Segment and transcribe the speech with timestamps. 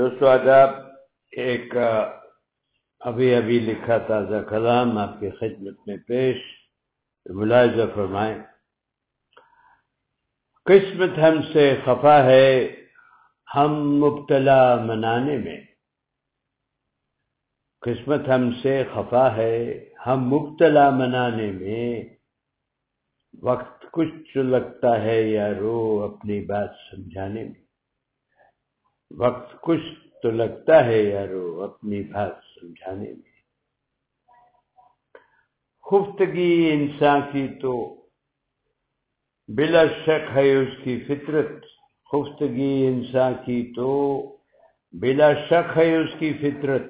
[0.00, 0.70] دوستو آداب،
[1.32, 1.74] ایک
[3.00, 6.36] ابھی ابھی لکھا تازہ کلام آپ کی خدمت میں پیش،
[7.30, 8.38] ملاحظہ فرمائیں۔
[10.64, 12.76] قسمت ہم سے خفا ہے،
[13.54, 15.60] ہم مبتلا منانے میں۔
[17.80, 22.02] قسمت ہم سے خفا ہے، ہم مبتلا منانے میں۔
[23.42, 27.69] وقت کچھ لگتا ہے یا رو اپنی بات سمجھانے میں۔
[29.18, 33.30] وقت کچھ تو لگتا ہے یارو، اپنی بات سمجھانے میں۔
[35.90, 38.00] خفتگی انسان کی تو
[39.48, 41.50] بلا شک ہے اس کی فطرت۔
[42.12, 44.22] خفتگی انسان کی تو
[44.92, 46.82] بلا شک ہے اس کی فطرت۔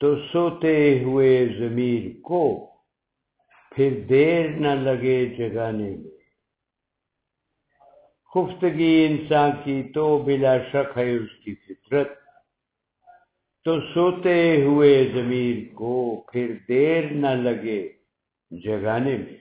[0.00, 2.70] تو سوتے ہوئے ضمیر کو
[3.76, 6.15] پھر دیر نہ لگے جگانے میں۔
[8.36, 12.08] خفتگی انسان کی تو بلا شک ہے اس کی فطرت۔
[13.64, 17.88] تو سوتے ہوئے ضمیر کو پھر دیر نہ لگے
[18.50, 19.36] جگانے میں۔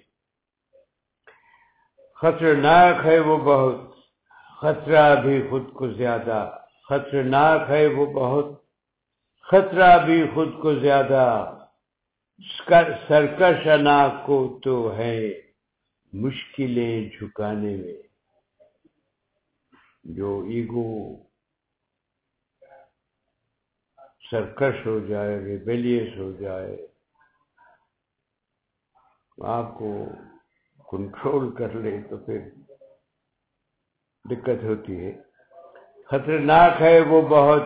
[2.16, 3.96] خطرناک ہے وہ بہت،
[4.62, 6.58] خطرہ بھی خود کو زیادہ۔
[6.90, 8.64] خطرناک ہے وہ بہت،
[9.42, 11.58] خطرہ بھی خود کو زیادہ۔
[13.08, 15.34] سرکش انا کو تو ہے
[16.14, 18.15] مشکلیں جھکانے میں۔
[20.06, 21.18] جو ایگو
[24.32, 26.88] سرکش ہو جائے، ریبیلیس ہو جائے،
[29.44, 30.06] آپ کو
[30.92, 32.50] کنٹرول کر لے تو پھر
[34.30, 35.12] دقت ہوتی ہے۔
[36.06, 37.66] خطرناک ہے وہ بہت،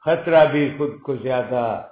[0.00, 1.88] خطرہ بھی خود کو زیادہ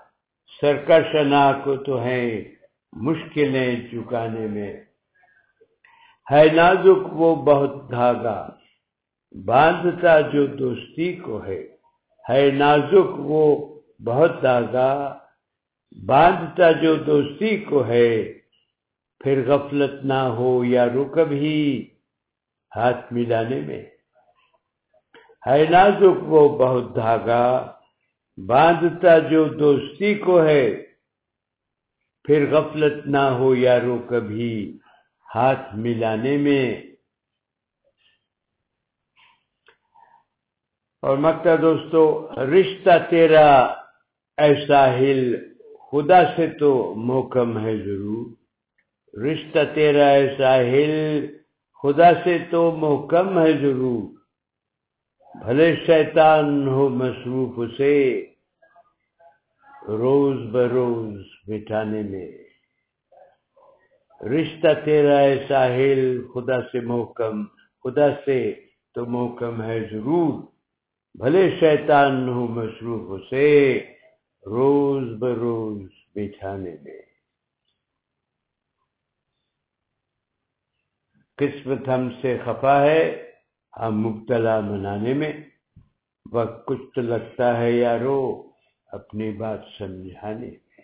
[0.61, 1.17] سرکش
[1.65, 2.55] کو تو ہے
[2.93, 4.85] مشکلیں چکانے میں۔
[6.33, 8.62] ہے نازک وہ بہت دھاگا۔
[9.35, 11.69] باندھتا جو دوستی کو ہے
[12.31, 13.75] ہے نازک وہ
[14.05, 15.19] بہت داغا
[16.07, 18.33] باندھتا جو دوستی کو ہے،
[19.19, 21.89] پھر غفلت نہ ہو یا رکب ہی
[22.77, 23.85] ہاتھ ملانے میں۔
[25.47, 27.73] ہے نازک وہ بہت دھاگا۔
[28.47, 30.83] باندھتا جو دوستی کو ہے،
[32.25, 34.79] پھر غفلت نہ ہو یا رو کبھی
[35.35, 36.92] ہاتھ ملانے میں۔
[41.03, 43.75] اور مکتا دوستو، رشتہ تیرا
[44.37, 45.37] ایسا ہل،
[45.91, 48.27] خدا سے تو محکم ہے ضرور۔
[49.25, 51.27] رشتہ تیرا ایسا ہل،
[51.83, 54.03] خدا سے تو محکم ہے ضرور۔
[55.45, 58.27] بھلے شیطان ہو مصروف اسے
[59.89, 61.15] روز بروز
[61.47, 62.33] بٹھانے میں۔
[64.27, 67.45] رشتہ تیرا ایسا ہل، خدا سے محکم،
[67.85, 68.55] خدا سے
[68.95, 70.52] تو محکم ہے ضرور۔
[71.15, 73.79] بھلے شیطان ہو مصروف اسے،
[74.47, 75.83] روز بروز
[76.15, 77.03] بچھانے میں
[81.37, 83.31] قسمت ہم سے خفا ہے،
[83.81, 85.33] ہم مبتلا منانے میں۔
[86.33, 88.51] وقت کچھ تو لگتا ہے یارو
[88.87, 90.81] اپنی بات سمجھانے میں۔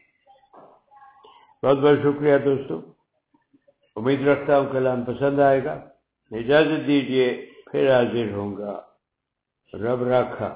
[1.62, 2.80] بہت بہت شکریہ دوستو۔
[3.96, 5.72] امید رکھتا ہوں کلام پسند آئے گا۔
[6.30, 8.97] اجازت دیجیے پھر حاضر ہوں گا۔
[9.74, 10.48] رب رکھا